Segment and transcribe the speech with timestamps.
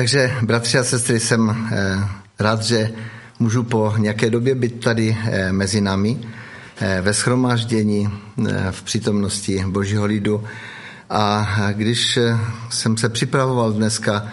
[0.00, 2.90] Takže, bratři a sestry, jsem eh, rád, že
[3.38, 6.18] můžu po nějaké době být tady eh, mezi námi
[6.80, 8.08] eh, ve schromáždění
[8.70, 10.44] v přítomnosti Božího lidu.
[11.10, 12.18] A když
[12.70, 14.28] jsem se připravoval dneska,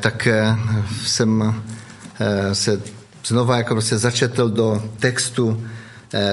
[0.00, 0.28] tak
[1.04, 1.62] jsem
[2.52, 2.80] se
[3.26, 5.64] znova jako prostě začetl do textu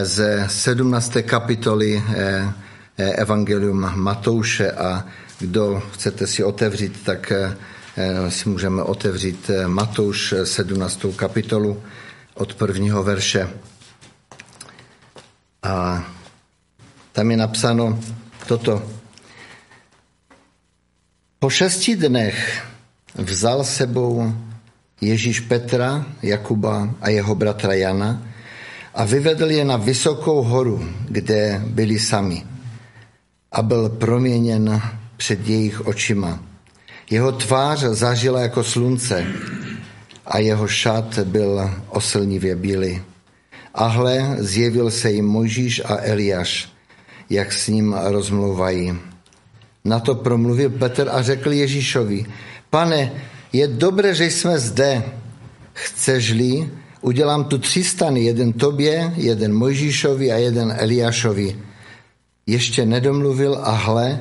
[0.04, 1.14] ze 17.
[1.26, 2.04] kapitoly
[2.98, 5.06] Evangelium Matouše a
[5.40, 7.34] kdo chcete si otevřít, tak
[8.30, 11.06] si můžeme otevřít eh, Matouš 17.
[11.06, 11.84] Eh, kapitolu
[12.34, 13.50] od prvního verše.
[15.64, 16.06] A
[17.12, 18.00] tam je napsáno
[18.48, 18.84] toto.
[21.40, 22.64] Po šesti dnech
[23.16, 24.34] vzal sebou
[25.02, 28.22] Ježíš Petra, Jakuba a jeho bratra Jana
[28.94, 32.46] a vyvedl je na vysokou horu, kde byli sami
[33.52, 34.82] a byl proměněn
[35.18, 36.53] před jejich očima.
[37.10, 39.26] Jeho tvář zažila jako slunce
[40.26, 43.02] a jeho šat byl oslnivě bílý.
[43.74, 46.70] A hle, zjevil se jim Mojžíš a Eliáš,
[47.30, 48.96] jak s ním rozmluvají.
[49.86, 52.26] Na to promluvil Petr a řekl Ježíšovi,
[52.70, 53.12] pane,
[53.54, 55.04] je dobré, že jsme zde.
[55.74, 56.70] Chceš-li,
[57.02, 61.58] udělám tu tři stany, jeden tobě, jeden Mojžíšovi a jeden Eliášovi.
[62.48, 64.20] Ještě nedomluvil a hle,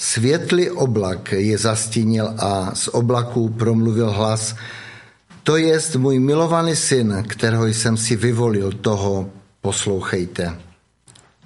[0.00, 4.56] Světlý oblak je zastínil a z oblaku promluvil hlas,
[5.42, 10.56] to jest můj milovaný syn, kterého jsem si vyvolil, toho poslouchejte.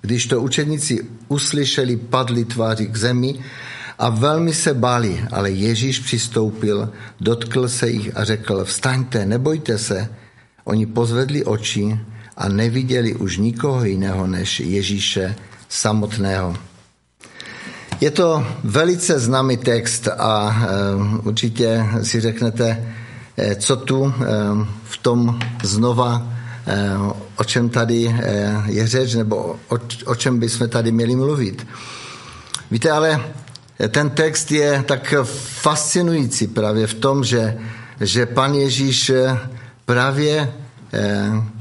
[0.00, 3.34] Když to učedníci uslyšeli, padli tváři k zemi
[3.98, 10.08] a velmi se báli, ale Ježíš přistoupil, dotkl se jich a řekl, vstaňte, nebojte se.
[10.64, 11.98] Oni pozvedli oči
[12.36, 15.34] a neviděli už nikoho jiného než Ježíše
[15.69, 16.73] samotného.
[18.00, 20.48] Je to velice známý text a
[20.97, 22.92] uh, určitě si řeknete,
[23.37, 24.12] eh, co tu uh,
[24.84, 26.22] v tom znova,
[27.37, 28.17] o čem tady
[28.67, 29.37] je řeč, nebo
[29.69, 31.66] o, o čem bychom tady měli mluvit.
[32.71, 33.21] Víte, ale
[33.88, 35.15] ten text je tak
[35.61, 37.59] fascinující právě v tom, že,
[38.00, 39.12] že pan Ježíš
[39.84, 40.53] právě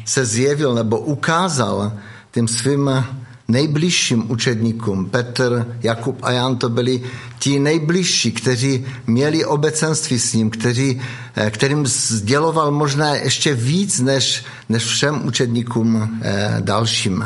[0.05, 1.93] se zjevil nebo ukázal
[2.31, 3.03] tím svým
[3.47, 5.05] nejbližším učedníkům.
[5.05, 7.03] Petr, Jakub a Jan to byli
[7.39, 11.01] ti nejbližší, kteří měli obecenství s ním, kteří,
[11.35, 17.25] eh, kterým sděloval možná ještě víc než, než všem učedníkům eh, dalším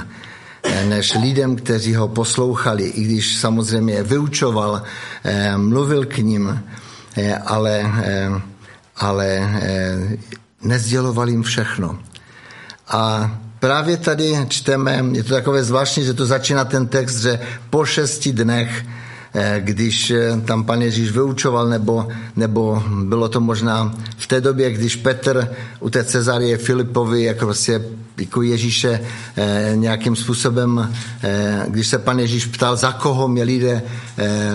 [0.63, 4.83] eh, než lidem, kteří ho poslouchali, i když samozřejmě je vyučoval,
[5.57, 6.63] mluvil k ním,
[7.45, 7.91] ale,
[8.95, 9.49] ale
[10.61, 11.99] nezděloval jim všechno.
[12.87, 17.85] A právě tady čteme, je to takové zvláštní, že to začíná ten text, že po
[17.85, 18.85] šesti dnech,
[19.33, 24.71] eh, když eh, tam pan Ježíš vyučoval, nebo, nebo bylo to možná v té době,
[24.71, 25.47] když Petr
[25.79, 27.81] u té Cezarie Filipovi jako, prostě,
[28.17, 28.99] jako Ježíše
[29.37, 30.93] eh, nějakým způsobem,
[31.67, 33.81] když se pan Ježíš ptal, za koho mě lidé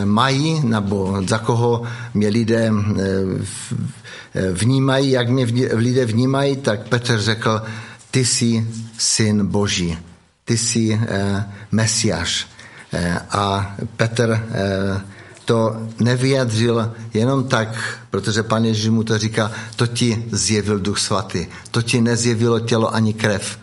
[0.05, 1.83] mají, nebo za koho
[2.15, 2.73] mě lidé
[4.53, 7.63] vnímají, jak mě lidé vnímají, tak Petr řekl,
[8.13, 8.69] ty jsi
[8.99, 9.99] syn Boží,
[10.45, 12.47] ty jsi eh, Mesiáš.
[12.93, 15.01] Eh, a Petr eh,
[15.45, 21.47] to nevyjadřil jenom tak, protože pan Ježíš mu to říká, to ti zjevil duch svatý,
[21.71, 23.59] to ti nezjevilo tělo ani krev,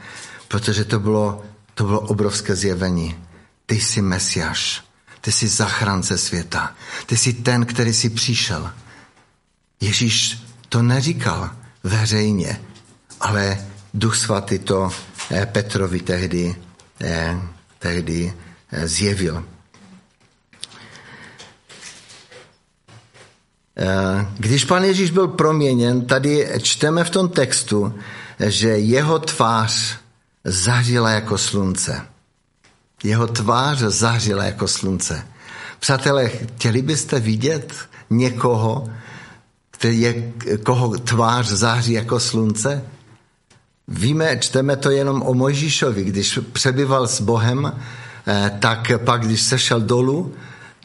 [0.47, 1.43] protože to bylo,
[1.73, 3.15] to bylo obrovské zjevení.
[3.65, 4.83] Ty jsi Mesiáš,
[5.21, 6.73] ty jsi zachránce světa,
[7.05, 8.71] ty jsi ten, který jsi přišel.
[9.81, 11.49] Ježíš to neříkal
[11.83, 12.61] veřejně,
[13.19, 13.57] ale
[13.93, 14.91] Duch Svatý to
[15.31, 16.55] eh, Petrovi tehdy,
[17.01, 17.41] eh,
[17.79, 18.33] tehdy
[18.71, 19.45] eh, zjevil.
[24.37, 27.93] Když pan Ježíš byl proměněn, tady čteme v tom textu,
[28.39, 29.95] že jeho tvář
[30.43, 32.05] zařila jako slunce.
[33.03, 35.27] Jeho tvář zařila jako slunce.
[35.79, 37.73] Přátelé, chtěli byste vidět
[38.09, 38.89] někoho,
[39.71, 40.33] který je,
[40.63, 42.83] koho tvář září jako slunce?
[43.89, 47.73] Víme, čteme to jenom o Mojžíšovi, když přebyval s Bohem,
[48.27, 50.33] eh, tak pak, když sešel dolů,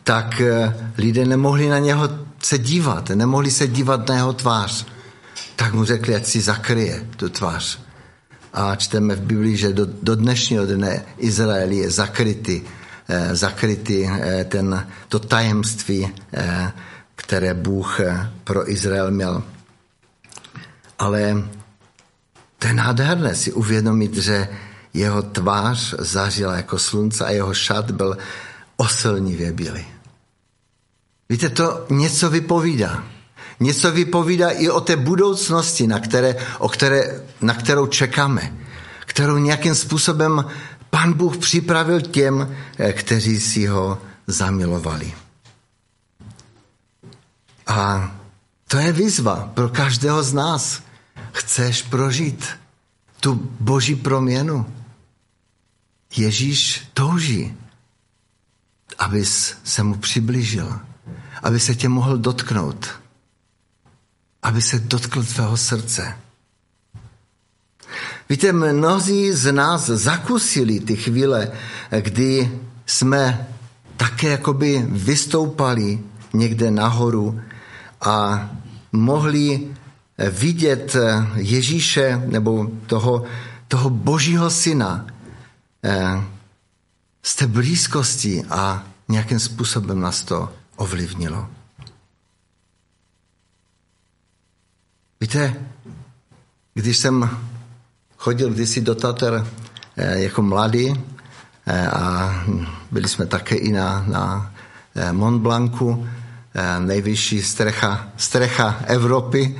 [0.05, 2.09] tak eh, lidé nemohli na něho
[2.43, 4.87] se dívat, nemohli se dívat na jeho tvář.
[5.56, 7.79] Tak mu řekli, ať si zakryje tu tvář.
[8.53, 12.62] A čteme v Biblii, že do, do dnešního dne Izrael je zakrytý,
[13.09, 14.09] eh, zakrytý
[14.49, 16.09] ten, to tajemství,
[17.17, 18.01] které Bůh
[18.45, 19.43] pro Izrael měl.
[20.99, 21.45] Ale
[22.65, 24.49] to je nádherné si uvědomit, že
[24.95, 28.17] jeho tvář zažila jako slunce a jeho šat byl
[28.77, 29.85] osilnivě bílý.
[31.29, 33.05] Víte, to něco vypovídá.
[33.61, 38.57] něco vypovídá i o té budoucnosti, na, které, o které, na kterou čekáme,
[39.01, 40.45] kterou nějakým způsobem
[40.91, 45.13] Pan Bůh připravil těm, eh, kteří si ho zamilovali.
[47.67, 48.11] A
[48.69, 50.85] to je výzva pro každého z nás.
[51.44, 52.49] Chceš prožít
[53.20, 54.67] tu boží proměnu.
[56.17, 57.56] Ježíš touží,
[58.99, 60.81] abys se mu přiblížil,
[61.43, 62.88] aby se tě mohl dotknout,
[64.43, 66.17] aby se dotkl tvého srdce.
[68.29, 71.52] Víte, mnozí z nás zakusili ty chvíle,
[72.00, 73.49] kdy jsme
[73.96, 76.00] také jakoby vystoupali
[76.32, 77.41] někde nahoru
[78.00, 78.50] a
[78.93, 79.75] mohli
[80.19, 80.97] vidět
[81.35, 83.25] Ježíše nebo toho,
[83.69, 85.07] toho božího syna
[85.85, 86.23] eh,
[87.23, 91.49] z té blízkosti a nějakým způsobem nás to ovlivnilo.
[95.21, 95.55] Víte,
[96.75, 97.31] když jsem
[98.19, 99.47] chodil kdysi do Tater
[99.97, 100.95] eh, jako mladý
[101.67, 102.35] eh, a
[102.91, 104.55] byli jsme také i na, na
[105.13, 106.07] Mont Blancu,
[106.79, 109.59] nejvyšší strecha, strecha Evropy.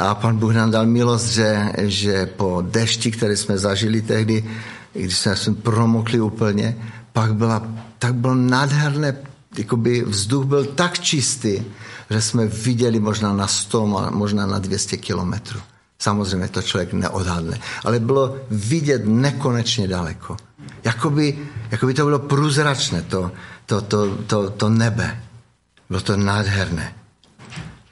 [0.00, 4.44] A pan Bůh nám dal milost, že, že po dešti, který jsme zažili tehdy,
[4.92, 6.76] když jsme, promokli úplně,
[7.12, 7.62] pak byla,
[7.98, 9.16] tak bylo nádherné,
[9.58, 11.62] jakoby vzduch byl tak čistý,
[12.10, 15.60] že jsme viděli možná na 100, možná na 200 kilometrů.
[15.98, 20.36] Samozřejmě to člověk neodhadne, ale bylo vidět nekonečně daleko.
[20.84, 21.38] Jakoby,
[21.70, 23.32] jakoby to bylo průzračné, to,
[23.66, 25.20] to, to, to, to nebe.
[25.88, 26.99] Bylo to nádherné.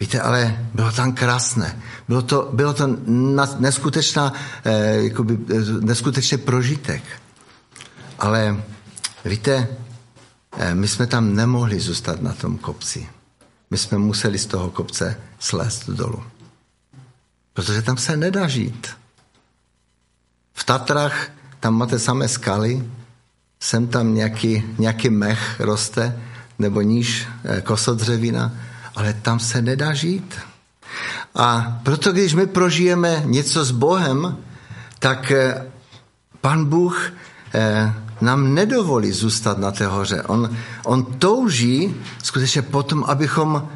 [0.00, 1.82] Víte, ale bylo tam krásné.
[2.08, 2.86] Bylo to, bylo to
[3.58, 4.32] neskutečná,
[4.64, 7.02] eh, jakoby, eh, neskutečný prožitek.
[8.18, 8.62] Ale
[9.24, 9.68] víte,
[10.58, 13.08] eh, my jsme tam nemohli zůstat na tom kopci.
[13.70, 16.22] My jsme museli z toho kopce slézt dolů.
[17.52, 18.88] Protože tam se nedá žít.
[20.54, 21.30] V Tatrách
[21.60, 22.84] tam máte samé skaly,
[23.60, 26.20] sem tam nějaký, nějaký mech roste,
[26.58, 28.52] nebo níž eh, kosodřevina,
[28.98, 30.34] ale tam se nedá žít.
[31.34, 34.36] A proto, když my prožijeme něco s Bohem,
[34.98, 35.70] tak eh,
[36.40, 37.12] pan Bůh
[37.54, 40.22] eh, nám nedovolí zůstat na té hoře.
[40.22, 40.50] On,
[40.84, 43.68] on touží skutečně potom, abychom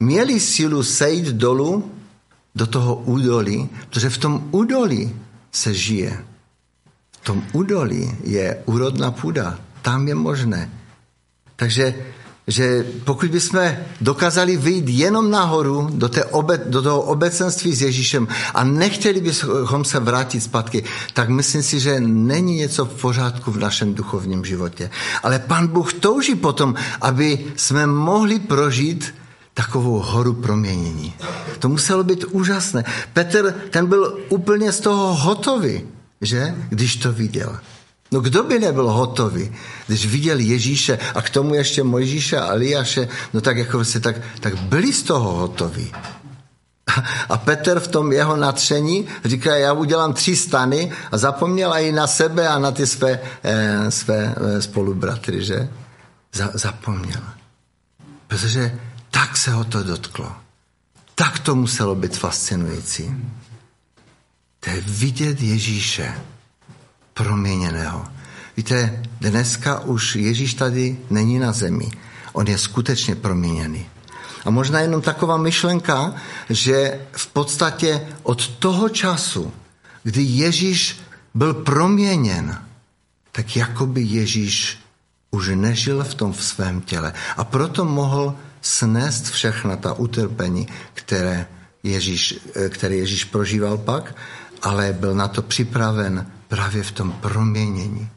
[0.00, 1.92] měli sílu sejít dolů
[2.54, 5.12] do toho údolí, protože v tom údolí
[5.52, 6.24] se žije.
[7.12, 9.58] V tom údolí je úrodná půda.
[9.82, 10.70] Tam je možné.
[11.56, 11.94] Takže
[12.50, 18.28] že pokud bychom dokázali vyjít jenom nahoru do, té obe, do toho obecenství s Ježíšem
[18.54, 23.58] a nechtěli bychom se vrátit zpátky, tak myslím si, že není něco v pořádku v
[23.58, 24.90] našem duchovním životě.
[25.22, 29.14] Ale pan Bůh touží potom, aby jsme mohli prožít
[29.54, 31.14] takovou horu proměnění.
[31.58, 32.84] To muselo být úžasné.
[33.12, 35.82] Petr, ten byl úplně z toho hotový,
[36.20, 36.54] že?
[36.68, 37.58] Když to viděl.
[38.12, 39.52] No kdo by nebyl hotový,
[39.86, 44.16] když viděl Ježíše a k tomu ještě Mojžíše a Eliáše, no tak jako se tak,
[44.40, 45.92] tak byli z toho hotoví.
[47.28, 52.06] A Petr v tom jeho natření říká, já udělám tři stany a zapomněl i na
[52.06, 55.68] sebe a na ty své, eh, své eh, spolubratry, že?
[56.32, 57.22] Za, zapomněl.
[58.26, 58.78] Protože
[59.10, 60.32] tak se ho to dotklo.
[61.14, 63.14] Tak to muselo být fascinující.
[64.60, 66.14] To je vidět Ježíše
[67.20, 68.04] proměněného.
[68.56, 71.90] Víte, dneska už Ježíš tady není na zemi.
[72.32, 73.86] On je skutečně proměněný.
[74.44, 76.14] A možná jenom taková myšlenka,
[76.50, 79.52] že v podstatě od toho času,
[80.02, 81.00] kdy Ježíš
[81.34, 82.58] byl proměněn,
[83.32, 84.78] tak jako by Ježíš
[85.30, 87.12] už nežil v tom v svém těle.
[87.36, 91.46] A proto mohl snést všechna ta utrpení, které
[91.82, 92.34] Ježíš,
[92.68, 94.16] které Ježíš prožíval pak,
[94.62, 98.08] ale byl na to připraven právě v tom proměnění.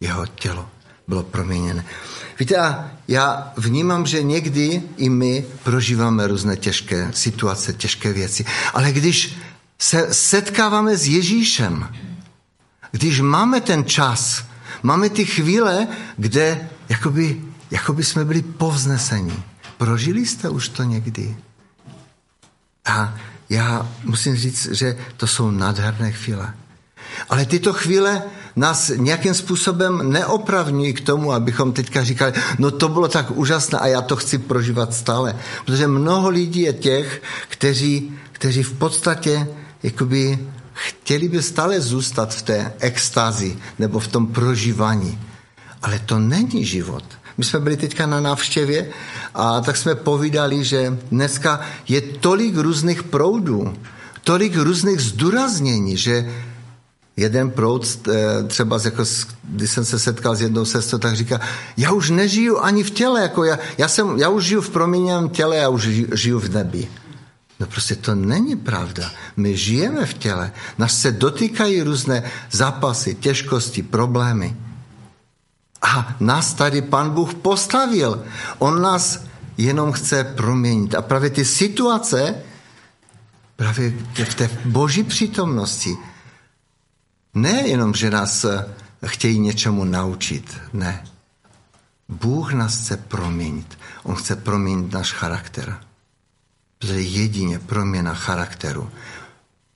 [0.00, 0.68] Jeho tělo
[1.08, 1.84] bylo proměněné.
[2.38, 2.74] Víte,
[3.08, 8.44] já vnímám, že někdy i my prožíváme různé těžké situace, těžké věci.
[8.74, 9.38] Ale když
[9.78, 11.94] se setkáváme s Ježíšem,
[12.90, 14.44] když máme ten čas,
[14.82, 19.42] máme ty chvíle, kde jakoby, jakoby jsme byli povzneseni.
[19.76, 21.36] Prožili jste už to někdy?
[22.84, 23.14] A
[23.48, 26.54] já musím říct, že to jsou nádherné chvíle.
[27.28, 28.22] Ale tyto chvíle
[28.56, 33.86] nás nějakým způsobem neopravňují k tomu, abychom teďka říkali, no to bylo tak úžasné a
[33.86, 35.36] já to chci prožívat stále.
[35.64, 39.46] Protože mnoho lidí je těch, kteří, kteří v podstatě
[39.82, 40.38] jakoby
[40.72, 45.18] chtěli by stále zůstat v té extázi nebo v tom prožívání.
[45.82, 47.04] Ale to není život.
[47.38, 48.90] My jsme byli teďka na návštěvě
[49.34, 53.74] a tak jsme povídali, že dneska je tolik různých proudů,
[54.24, 56.32] tolik různých zdůraznění, že
[57.18, 59.04] jeden proud, eh, třeba jako,
[59.44, 61.40] když jsem se setkal s jednou sestrou, tak říká,
[61.76, 65.28] já už nežiju ani v těle, jako já, já, jsem, já už žiju v proměněném
[65.28, 65.82] těle, já už
[66.14, 66.88] žiju v nebi.
[67.60, 69.10] No prostě to není pravda.
[69.36, 70.52] My žijeme v těle.
[70.78, 74.56] Nás se dotýkají různé zápasy, těžkosti, problémy.
[75.82, 78.22] A nás tady pan Bůh postavil.
[78.58, 79.24] On nás
[79.56, 80.94] jenom chce proměnit.
[80.94, 82.34] A právě ty situace,
[83.56, 85.96] právě v té boží přítomnosti,
[87.34, 88.46] nejenom, že nás
[89.06, 91.04] chtějí něčemu naučit, ne.
[92.08, 93.78] Bůh nás chce proměnit.
[94.02, 95.80] On chce proměnit náš charakter.
[96.78, 98.90] Protože jedině proměna charakteru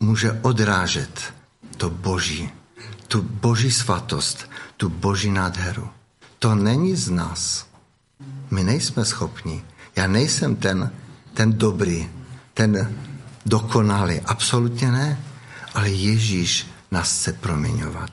[0.00, 1.34] může odrážet
[1.76, 2.50] to boží,
[3.08, 5.88] tu boží svatost, tu boží nádheru.
[6.38, 7.66] To není z nás.
[8.50, 9.64] My nejsme schopni.
[9.96, 10.90] Já nejsem ten,
[11.34, 12.10] ten dobrý,
[12.54, 12.96] ten
[13.46, 14.20] dokonalý.
[14.20, 15.20] Absolutně ne.
[15.74, 18.12] Ale Ježíš nás chce proměňovat.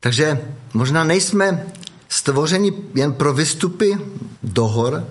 [0.00, 0.40] Takže
[0.74, 1.66] možná nejsme
[2.08, 3.98] stvoření jen pro vystupy
[4.42, 5.08] do hor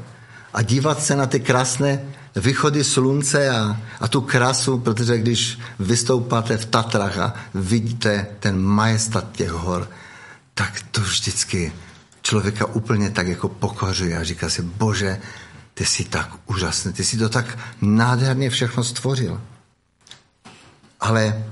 [0.54, 2.02] a dívat se na ty krásné
[2.36, 9.32] východy slunce a, a tu krásu, protože když vystoupáte v Tatrach a vidíte ten majestat
[9.32, 9.90] těch hor,
[10.54, 11.74] tak to vždycky
[12.22, 15.22] člověka úplně tak jako pokořuje a říká si, bože,
[15.78, 19.42] ty jsi tak úžasný, ty jsi to tak nádherně všechno stvořil.
[21.00, 21.46] Ale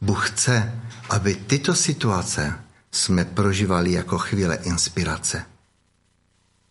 [0.00, 2.58] Bůh chce, aby tyto situace
[2.92, 5.46] jsme prožívali jako chvíle inspirace.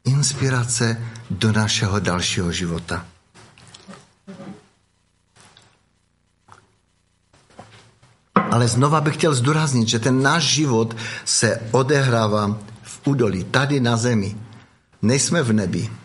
[0.03, 3.05] Inspirace do našeho dalšího života.
[8.51, 13.98] Ale znova bych chtěl zdůraznit, že ten náš život se odehrává v údolí, tady na
[13.98, 14.36] zemi.
[15.01, 16.04] Nejsme v nebi.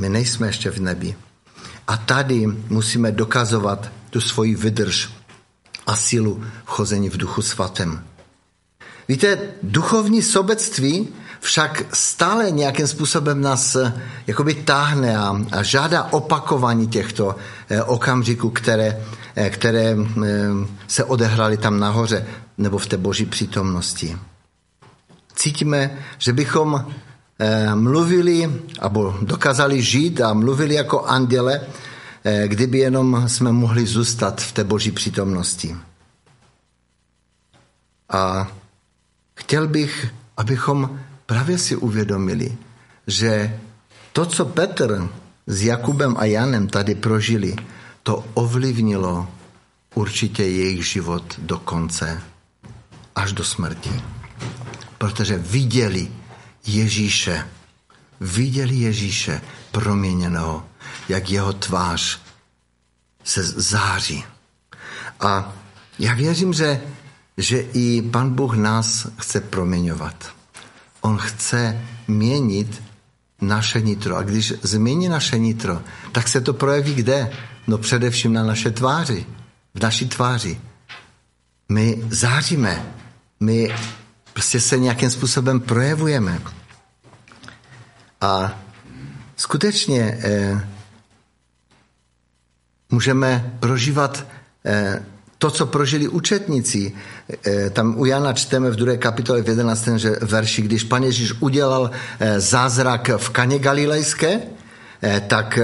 [0.00, 1.14] My nejsme ještě v nebi.
[1.86, 5.10] A tady musíme dokazovat tu svoji vydrž
[5.86, 8.04] a sílu chození v duchu svatém.
[9.08, 11.08] Víte, duchovní sobectví
[11.40, 13.92] však stále nějakým způsobem nás eh,
[14.26, 17.36] jakoby táhne a, a žádá opakování těchto
[17.68, 19.04] eh, okamžiků, které,
[19.36, 19.96] eh, které
[20.86, 22.26] se odehrály tam nahoře
[22.58, 24.16] nebo v té boží přítomnosti.
[25.34, 26.86] Cítíme, že bychom
[27.74, 31.60] mluvili, nebo dokázali žít a mluvili jako anděle,
[32.46, 35.76] kdyby jenom jsme mohli zůstat v té boží přítomnosti.
[38.10, 38.48] A
[39.34, 42.56] chtěl bych, abychom právě si uvědomili,
[43.06, 43.60] že
[44.12, 45.08] to, co Petr
[45.46, 47.56] s Jakubem a Janem tady prožili,
[48.02, 49.28] to ovlivnilo
[49.94, 52.22] určitě jejich život do konce,
[53.14, 54.02] až do smrti.
[54.98, 56.08] Protože viděli
[56.66, 57.48] Ježíše,
[58.20, 59.40] viděli Ježíše
[59.72, 60.66] proměněného,
[61.08, 62.20] jak jeho tvář
[63.24, 64.24] se září.
[65.20, 65.52] A
[65.98, 66.80] já věřím, že,
[67.36, 70.34] že i Pan Bůh nás chce proměňovat.
[71.00, 72.82] On chce měnit
[73.40, 74.16] naše nitro.
[74.16, 77.30] A když změní naše nitro, tak se to projeví kde?
[77.66, 79.26] No především na naše tváři,
[79.74, 80.60] v naší tváři.
[81.68, 82.94] My záříme,
[83.40, 83.74] my
[84.40, 86.40] prostě se nějakým způsobem projevujeme.
[88.20, 88.60] A
[89.36, 90.68] skutečně eh,
[92.90, 94.26] můžeme prožívat
[94.64, 95.04] eh,
[95.38, 96.92] to, co prožili učetníci.
[97.46, 99.88] Eh, tam u Jana čteme v druhé kapitole v 11.
[99.96, 105.58] Že verši, když pan Ježíš udělal eh, zázrak v Kaně Galilejské, eh, tak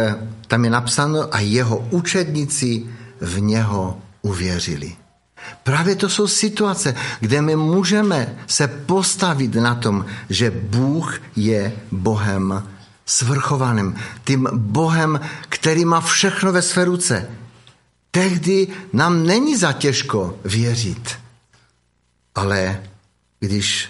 [0.49, 2.85] tam je napsáno a jeho učedníci
[3.21, 5.06] v něho uvěřili.
[5.63, 12.63] Právě to jsou situace, kde my můžeme se postavit na tom, že Bůh je Bohem
[13.07, 17.29] svrchovaným, tím Bohem, který má všechno ve své ruce
[18.17, 21.21] tehdy nám není za těžko věřit.
[22.35, 22.83] Ale
[23.41, 23.89] když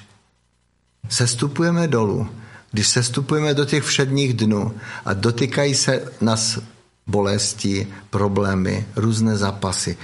[1.09, 2.29] sestupujeme dolů,
[2.73, 6.59] když sestupujeme do těch všedních dnů a dotýkají se nás
[7.07, 9.97] bolesti, problémy, různé zápasy,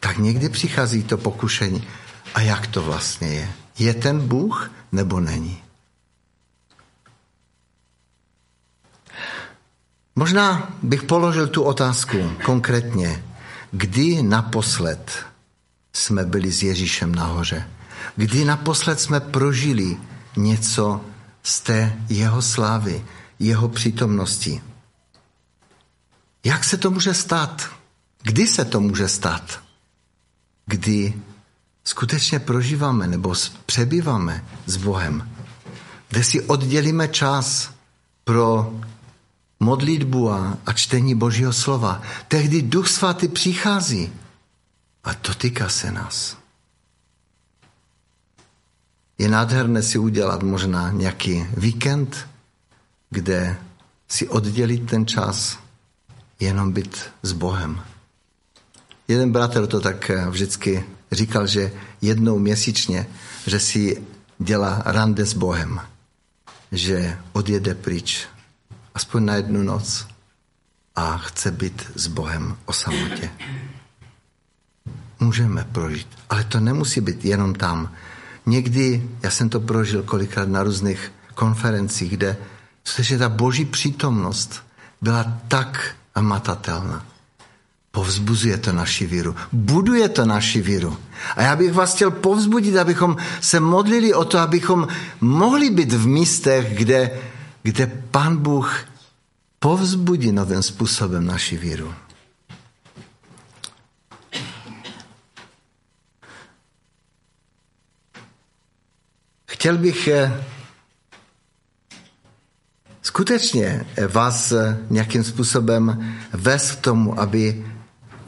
[0.00, 1.88] tak někdy přichází to pokušení.
[2.34, 3.52] A jak to vlastně je?
[3.78, 5.62] Je ten Bůh nebo není?
[10.16, 13.24] Možná bych položil tu otázku konkrétně.
[13.70, 15.26] Kdy naposled
[15.92, 17.68] jsme byli s Ježíšem nahoře?
[18.16, 19.96] Kdy naposled jsme prožili
[20.36, 21.00] něco
[21.42, 23.04] z té jeho slávy,
[23.38, 24.62] jeho přítomnosti?
[26.44, 27.70] Jak se to může stát?
[28.22, 29.69] Kdy se to může stát?
[30.70, 31.14] Kdy
[31.84, 33.34] skutečně prožíváme nebo
[33.66, 35.30] přebýváme s Bohem,
[36.08, 37.74] kde si oddělíme čas
[38.24, 38.74] pro
[39.60, 42.02] modlitbu a, a čtení Božího slova.
[42.28, 44.12] Tehdy Duch Svatý přichází
[45.04, 46.36] a dotýká se nás.
[49.18, 52.28] Je nádherné si udělat možná nějaký víkend,
[53.10, 53.58] kde
[54.08, 55.58] si oddělit ten čas,
[56.40, 57.82] jenom být s Bohem.
[59.10, 63.06] Jeden bratr to tak vždycky říkal, že jednou měsíčně,
[63.46, 64.02] že si
[64.38, 65.80] dělá rande s Bohem,
[66.72, 68.28] že odjede pryč,
[68.94, 70.06] aspoň na jednu noc
[70.96, 73.30] a chce být s Bohem o samotě.
[75.20, 77.92] Můžeme prožít, ale to nemusí být jenom tam.
[78.46, 82.36] Někdy, já jsem to prožil kolikrát na různých konferencích, kde
[82.84, 84.62] skutečně ta boží přítomnost
[85.00, 87.09] byla tak matatelná.
[87.90, 89.36] Povzbuzuje to naši víru.
[89.52, 90.96] Buduje to naši víru.
[91.36, 94.88] A já bych vás chtěl povzbudit, abychom se modlili o to, abychom
[95.20, 97.10] mohli být v místech, kde,
[97.62, 98.84] kde Pán Bůh
[99.58, 101.94] povzbudí novým způsobem naši víru.
[109.50, 110.44] Chtěl bych eh,
[113.02, 117.66] skutečně vás eh, nějakým způsobem vést k tomu, aby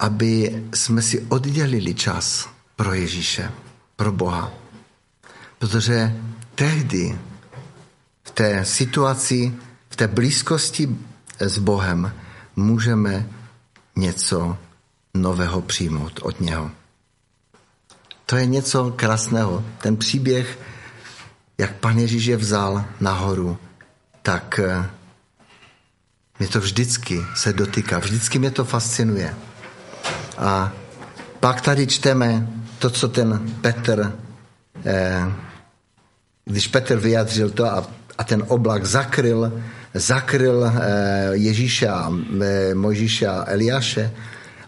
[0.03, 3.51] aby jsme si oddělili čas pro Ježíše,
[3.97, 4.53] pro Boha.
[5.59, 6.17] Protože
[6.55, 7.19] tehdy
[8.25, 9.55] v té situaci,
[9.89, 10.97] v té blízkosti
[11.39, 12.13] s Bohem
[12.57, 13.29] můžeme
[13.97, 14.59] něco
[15.15, 16.71] nového přijmout od něho.
[18.27, 19.65] To je něco krásného.
[19.83, 20.59] Ten příběh,
[21.59, 23.59] jak pan Ježíš je vzal nahoru,
[24.23, 24.91] tak eh,
[26.39, 29.35] mě to vždycky se dotýká, vždycky mě to fascinuje.
[30.39, 30.73] A
[31.41, 32.49] pak tady čteme
[32.79, 34.13] to, co ten Petr,
[34.85, 35.33] eh,
[36.45, 37.87] když Petr vyjadřil to a,
[38.19, 39.63] a ten oblak zakryl,
[39.95, 44.11] zakryl eh, Ježíše, eh, a Eliáše,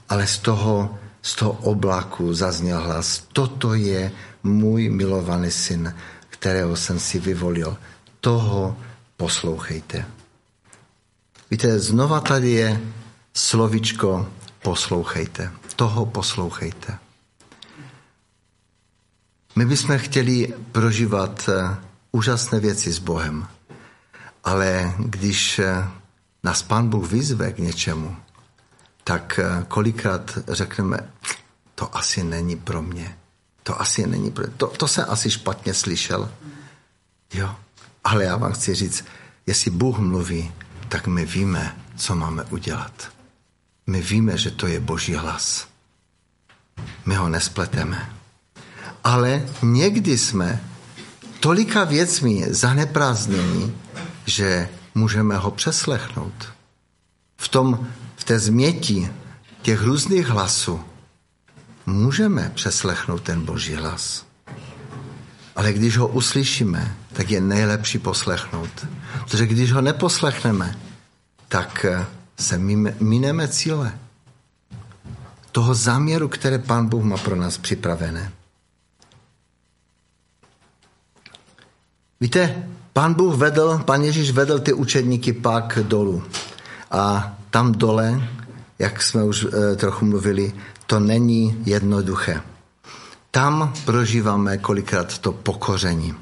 [0.09, 3.25] ale z toho, z toho oblaku zazněl hlas.
[3.33, 4.13] Toto je
[4.43, 5.95] můj milovaný syn,
[6.31, 7.77] kterého jsem si vyvolil.
[8.21, 8.77] Toho
[9.17, 10.05] poslouchejte.
[11.51, 12.81] Víte, znova tady je
[13.35, 14.27] slovičko
[14.63, 15.51] poslouchejte.
[15.77, 16.99] Toho poslouchejte.
[19.57, 21.77] My bychom chtěli prožívat eh,
[22.13, 23.49] úžasné věci s Bohem,
[24.45, 25.89] ale když eh,
[26.45, 28.17] nás Pán Bůh vyzve k něčemu,
[29.05, 30.99] tak eh, kolikrát řekneme,
[31.75, 33.19] to asi není pro mě.
[33.63, 36.31] To asi není pro to, to se asi špatně slyšel.
[37.35, 37.57] Jo,
[38.05, 39.05] ale já vám chci říct,
[39.47, 40.53] jestli Bůh mluví,
[40.89, 43.14] tak my víme, co máme udělat.
[43.87, 45.69] My víme, že to je Boží hlas.
[47.07, 48.11] My ho nespleteme.
[49.05, 50.61] Ale někdy jsme
[51.41, 53.77] tolika věcmi zaneprázdnění,
[54.27, 56.53] že můžeme ho přeslechnout.
[57.37, 59.13] V, tom, v té změti
[59.63, 60.81] těch různých hlasů
[61.87, 64.27] můžeme přeslechnout ten Boží hlas.
[65.57, 68.87] Ale když ho uslyšíme, tak je nejlepší poslechnout.
[69.21, 70.79] Protože když ho neposlechneme,
[71.49, 71.87] tak
[72.39, 72.59] se
[73.01, 73.99] mineme cíle.
[75.53, 78.33] Toho záměru, které Pán Bůh má pro nás připravené.
[82.21, 86.23] Víte, Pán Bůh vedl, Pán Ježíš vedl ty učedníky pak dolů.
[86.91, 88.29] A tam dole,
[88.79, 90.53] jak jsme už e, trochu mluvili,
[90.87, 92.43] to není jednoduché.
[93.31, 96.15] Tam prožíváme kolikrát to pokoření.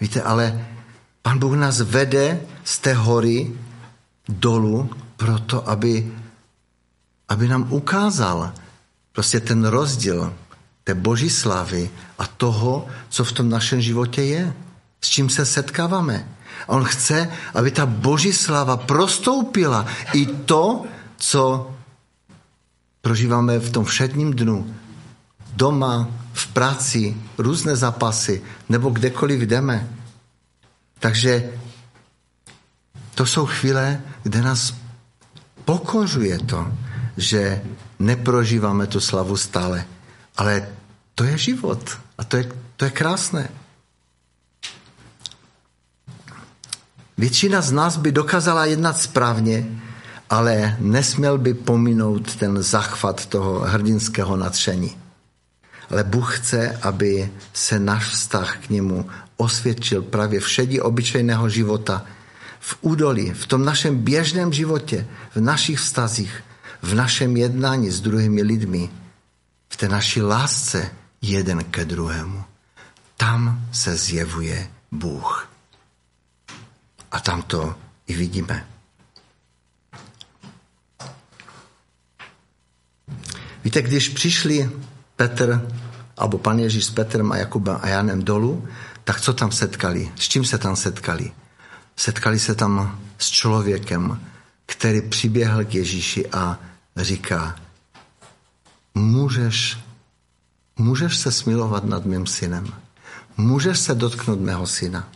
[0.00, 0.66] Víte, ale
[1.22, 3.50] Pán Bůh nás vede z té hory
[4.28, 4.90] dolů
[5.22, 6.12] proto, aby,
[7.28, 8.52] aby nám ukázal
[9.12, 10.34] prostě ten rozdíl
[10.84, 14.54] té boží slavy a toho, co v tom našem životě je,
[15.00, 16.26] s čím se setkáváme.
[16.66, 20.84] On chce, aby ta boží slava prostoupila i to,
[21.16, 21.70] co
[23.00, 24.74] prožíváme v tom všedním dnu.
[25.54, 29.88] Doma, v práci, různé zápasy, nebo kdekoliv jdeme.
[30.98, 31.52] Takže
[33.14, 34.81] to jsou chvíle, kde nás
[35.64, 36.72] pokořuje to,
[37.16, 37.62] že
[37.98, 39.84] neprožíváme tu slavu stále.
[40.36, 40.68] Ale
[41.14, 42.44] to je život a to je,
[42.76, 43.48] to je krásné.
[47.18, 49.66] Většina z nás by dokázala jednat správně,
[50.30, 54.96] ale nesměl by pominout ten zachvat toho hrdinského nadšení.
[55.90, 62.04] Ale Bůh chce, aby se náš vztah k němu osvědčil právě všedí obyčejného života,
[62.62, 66.44] v údolí, v tom našem běžném životě, v našich vztazích,
[66.82, 68.90] v našem jednání s druhými lidmi,
[69.68, 70.90] v té naší lásce
[71.22, 72.44] jeden ke druhému.
[73.16, 75.48] Tam se zjevuje Bůh.
[77.12, 77.74] A tam to
[78.06, 78.66] i vidíme.
[83.64, 84.70] Víte, když přišli
[85.16, 85.70] Petr,
[86.16, 88.68] alebo pan Ježíš s Petrem a Jakubem a Janem dolů,
[89.04, 90.12] tak co tam setkali?
[90.16, 91.32] S čím se tam setkali?
[91.96, 94.20] Setkali se tam s člověkem,
[94.66, 96.58] který přiběhl k Ježíši a
[96.96, 97.56] říká,
[98.94, 99.78] můžeš,
[100.76, 102.66] můžeš se smilovat nad mým synem.
[103.36, 105.08] Můžeš se dotknout mého syna.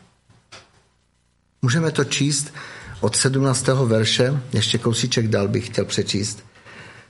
[1.63, 2.53] Můžeme to číst
[3.01, 3.67] od 17.
[3.67, 6.45] verše, ještě kousíček dál bych chtěl přečíst.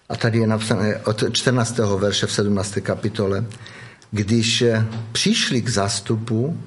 [0.09, 1.79] A tady je napsané od 14.
[1.79, 2.79] verše v 17.
[2.83, 3.47] kapitole.
[4.11, 4.65] Když
[5.13, 6.63] přišli k zástupu,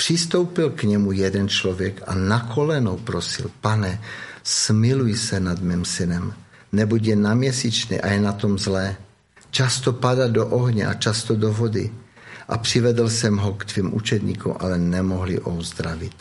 [0.00, 4.00] přistoupil k němu jeden člověk a na kolenou prosil, pane,
[4.42, 6.32] smiluj se nad mým synem,
[6.72, 8.96] neboť je naměsíčný a je na tom zlé.
[9.50, 11.92] Často padá do ohně a často do vody.
[12.48, 16.16] A přivedl jsem ho k tvým učedníkům, ale nemohli ho uzdravit.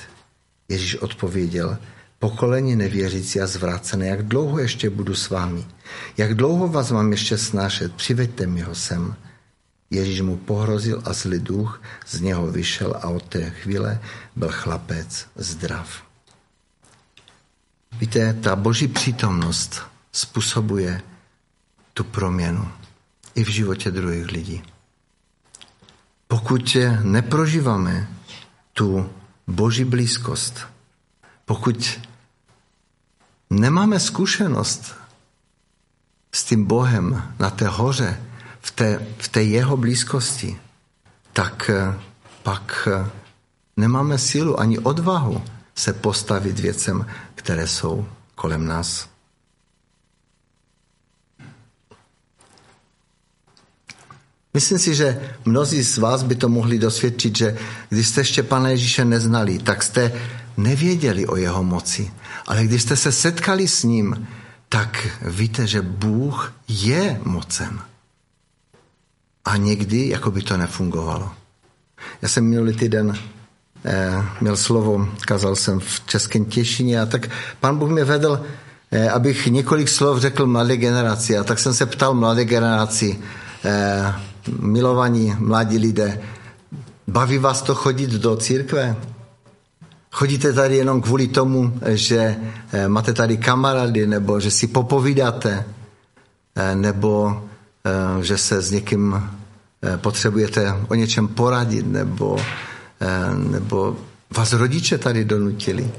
[0.69, 1.77] Ježíš odpověděl,
[2.19, 5.65] pokolení nevěřící a zvrácené, jak dlouho ještě budu s vámi?
[6.17, 7.95] Jak dlouho vás mám ještě snášet?
[7.95, 9.15] Přiveďte mi ho sem.
[9.89, 13.99] Ježíš mu pohrozil a zlý duch z něho vyšel a od té chvíle
[14.35, 16.03] byl chlapec zdrav.
[17.91, 21.01] Víte, ta boží přítomnost způsobuje
[21.93, 22.71] tu proměnu
[23.35, 24.63] i v životě druhých lidí.
[26.27, 28.07] Pokud neprožíváme
[28.73, 29.09] tu
[29.47, 30.67] boží blízkost,
[31.45, 31.99] pokud
[33.49, 34.95] nemáme zkušenost
[36.31, 38.28] s tím Bohem na té hoře,
[38.61, 40.57] v té, v té jeho blízkosti,
[41.33, 41.99] tak eh,
[42.43, 43.09] pak eh,
[43.77, 45.43] nemáme sílu ani odvahu
[45.75, 49.09] se postavit věcem, které jsou kolem nás.
[54.53, 57.57] Myslím si, že mnozí z vás by to mohli dosvědčit, že
[57.89, 60.11] když jste ještě Pana Ježíše neznali, tak jste
[60.57, 62.11] nevěděli o jeho moci.
[62.47, 64.27] Ale když jste se setkali s ním,
[64.69, 67.79] tak víte, že Bůh je mocen.
[69.45, 71.31] A někdy, jako by to nefungovalo.
[72.21, 73.17] Já jsem minulý týden
[73.85, 78.41] eh, měl slovo, kazal jsem v Českém Těšině a tak pan Bůh mě vedl,
[78.91, 81.37] eh, abych několik slov řekl mladé generaci.
[81.37, 83.19] A tak jsem se ptal mladé generaci,
[83.65, 84.13] eh,
[84.59, 86.21] milovaní mladí lidé,
[87.07, 88.95] baví vás to chodit do církve?
[90.11, 92.35] Chodíte tady jenom kvůli tomu, že
[92.71, 95.65] eh, máte tady kamarády, nebo že si popovídáte,
[96.55, 97.41] eh, nebo
[98.21, 99.29] že se s někým
[99.97, 102.39] potřebujete o něčem poradit, nebo,
[103.49, 103.97] nebo
[104.37, 105.91] vás rodiče tady donutili.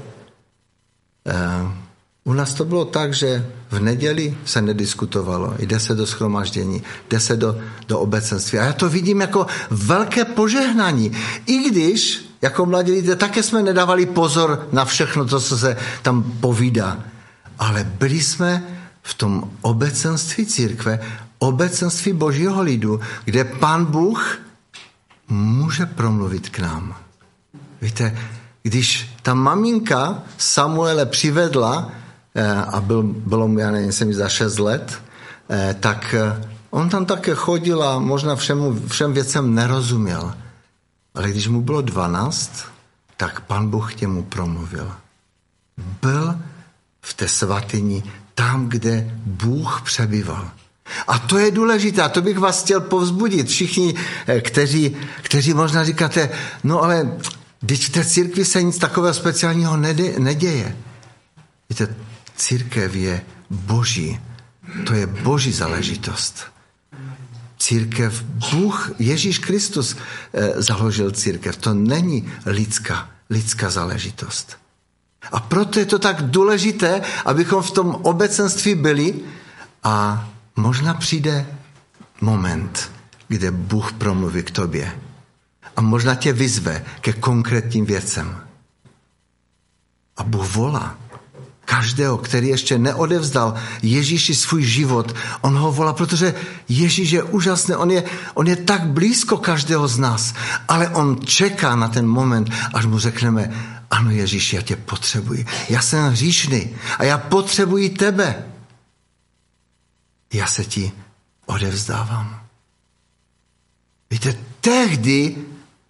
[2.23, 7.19] U nás to bylo tak, že v neděli se nediskutovalo, jde se do schromaždění, jde
[7.19, 8.59] se do, do obecenství.
[8.59, 11.11] A já to vidím jako velké požehnání.
[11.45, 16.23] I když jako mladí lidé také jsme nedávali pozor na všechno to, co se tam
[16.23, 17.03] povídá.
[17.59, 18.63] Ale byli jsme
[19.03, 20.99] v tom obecenství církve,
[21.41, 24.39] obecenství božího lidu, kde pán Bůh
[25.29, 26.95] může promluvit k nám.
[27.81, 28.17] Víte,
[28.63, 31.91] když ta maminka Samuele přivedla
[32.35, 35.01] Eh, a byl, bylo mu, já nevím, jsem za 6 let,
[35.49, 40.33] eh, tak eh, on tam také chodil a možná všemu, všem věcem nerozuměl.
[41.15, 42.65] Ale když mu bylo 12,
[43.17, 44.91] tak pan Bůh k němu promluvil.
[46.01, 46.39] Byl
[47.01, 48.03] v té svatyni
[48.35, 50.51] tam, kde Bůh přebýval.
[51.07, 53.47] A to je důležité, a to bych vás chtěl povzbudit.
[53.47, 53.95] Všichni,
[54.41, 56.29] kteří, kteří možná říkáte,
[56.63, 57.17] no ale
[57.61, 59.77] když v té církvi se nic takového speciálního
[60.17, 60.77] neděje.
[61.69, 61.95] Víte,
[62.41, 64.19] Církev je boží.
[64.87, 66.43] To je boží záležitost.
[67.57, 69.95] Církev, Bůh, Ježíš Kristus
[70.33, 71.57] eh, založil církev.
[71.57, 74.57] To není lidská, lidská záležitost.
[75.31, 79.13] A proto je to tak důležité, abychom v tom obecenství byli
[79.83, 81.47] a možná přijde
[82.21, 82.91] moment,
[83.27, 84.91] kde Bůh promluví k tobě.
[85.75, 88.41] A možná tě vyzve ke konkrétním věcem.
[90.17, 90.97] A Bůh volá
[91.71, 95.15] každého, který ještě neodevzdal Ježíši svůj život.
[95.41, 96.35] On ho volá, protože
[96.69, 100.33] Ježíš je úžasný, on je, on je tak blízko každého z nás,
[100.67, 103.51] ale on čeká na ten moment, až mu řekneme,
[103.91, 105.45] ano Ježíš, já tě potřebuji.
[105.69, 108.50] Já jsem hříšný a já potřebuji tebe.
[110.33, 110.91] Já se ti
[111.45, 112.47] odevzdávám.
[114.11, 115.45] Víte, tehdy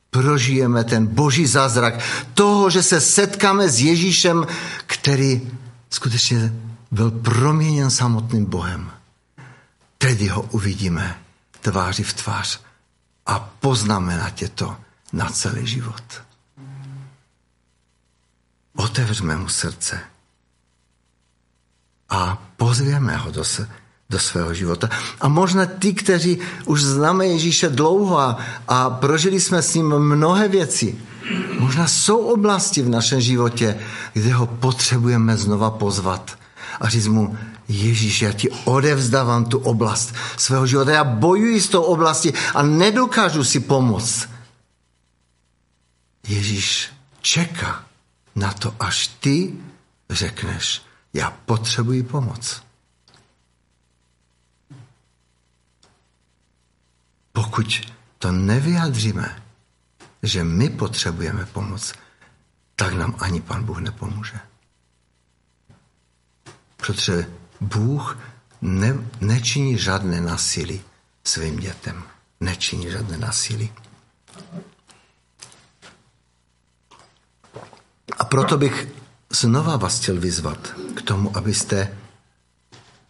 [0.10, 1.94] prožijeme ten boží zázrak
[2.34, 4.48] toho, že se setkáme s Ježíšem,
[4.86, 5.52] který
[5.90, 6.54] skutečně
[6.92, 8.92] byl proměněn samotným Bohem.
[9.98, 11.22] Tedy ho uvidíme
[11.62, 12.62] tváři v tvář.
[13.26, 14.78] a poznamená tě to
[15.14, 16.22] na celý život.
[18.76, 20.00] Otevřme mu srdce
[22.10, 23.70] a pozvěme ho do, se,
[24.12, 24.90] do svého života.
[25.22, 30.48] A možná ty, kteří už známe Ježíše dlouho a, a prožili jsme s ním mnohé
[30.48, 31.00] věci,
[31.60, 33.80] možná jsou oblasti v našem životě,
[34.14, 36.36] kde ho potřebujeme znova pozvat
[36.80, 40.92] a říct mu, Ježíš, já ti odevzdávám tu oblast svého života.
[40.92, 44.28] Já bojuji s tou oblastí a nedokážu si pomoct.
[46.28, 46.90] Ježíš
[47.22, 47.86] čeká
[48.36, 49.54] na to, až ty
[50.10, 50.82] řekneš,
[51.14, 52.62] já potřebuji pomoc.
[57.32, 57.82] Pokud
[58.18, 59.44] to nevyjadříme,
[60.24, 61.94] že my potřebujeme pomoc,
[62.76, 64.40] tak nám ani pan Bůh nepomůže.
[66.78, 67.28] Protože
[67.62, 68.18] Bůh
[68.62, 70.82] ne, nečiní žádné násilí
[71.24, 72.04] svým dětem.
[72.40, 73.74] Nečiní žádné násilí.
[78.18, 78.88] A proto bych
[79.30, 81.98] znova vás chtěl vyzvat k tomu, abyste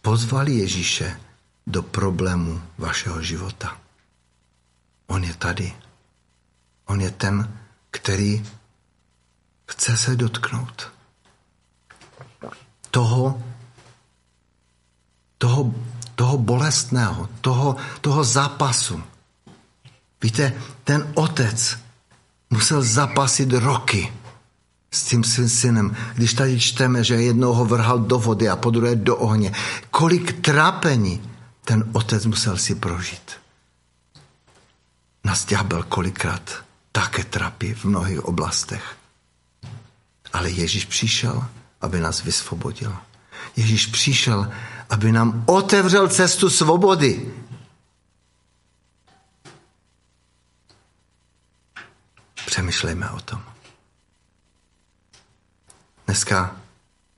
[0.02, 1.20] pozvali Ježíše
[1.66, 3.81] do problému vašeho života.
[5.12, 5.72] On je tady.
[6.86, 7.58] On je ten,
[7.90, 8.44] který
[9.68, 10.92] chce se dotknout
[12.90, 13.42] toho,
[15.38, 15.74] toho,
[16.14, 19.02] toho bolestného, toho, toho zápasu.
[20.22, 20.52] Víte,
[20.84, 21.78] ten otec
[22.50, 24.12] musel zapasit roky
[24.90, 25.96] s tím svým synem.
[26.14, 29.52] Když tady čteme, že jednou ho vrhal do vody a po druhé do ohně.
[29.90, 31.20] Kolik trápení
[31.64, 33.41] ten otec musel si prožít.
[35.24, 38.96] Nás ďábel kolikrát také trápí v mnohých oblastech.
[40.32, 41.44] Ale Ježíš přišel,
[41.80, 42.96] aby nás vysvobodil.
[43.56, 44.52] Ježíš přišel,
[44.90, 47.34] aby nám otevřel cestu svobody.
[52.46, 53.44] Přemýšlejme o tom.
[56.06, 56.56] Dneska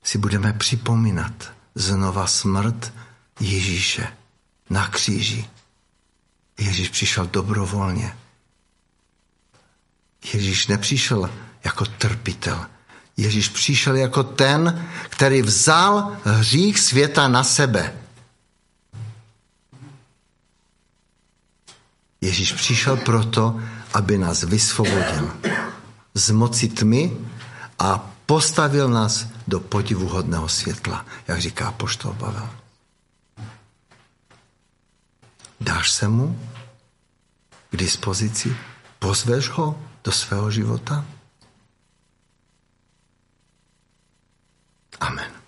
[0.03, 2.93] si budeme připomínat znova smrt
[3.39, 4.17] Ježíše
[4.69, 5.49] na kříži.
[6.59, 8.17] Ježíš přišel dobrovolně.
[10.33, 11.29] Ježíš nepřišel
[11.63, 12.65] jako trpitel.
[13.17, 17.93] Ježíš přišel jako ten, který vzal hřích světa na sebe.
[22.21, 23.59] Ježíš přišel proto,
[23.93, 25.37] aby nás vysvobodil
[26.13, 27.17] z moci tmy
[27.79, 32.64] a postavil nás do podivuhodného světla, jak říká poštol Pavel.
[35.59, 36.39] Dáš se mu
[37.71, 38.57] k dispozici?
[38.99, 41.05] Pozveš ho do svého života?
[44.99, 45.44] Amen.